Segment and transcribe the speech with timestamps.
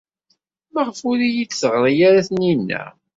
[0.73, 2.83] Maɣef ur iyi-d-teɣri ara Taninna?